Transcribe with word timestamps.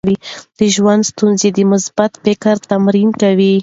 د 0.57 0.59
ژوند 0.75 1.01
ستونزې 1.11 1.49
د 1.57 1.59
مثبت 1.71 2.11
فکر 2.23 2.55
تمرین 2.69 3.09
کوي. 3.21 3.53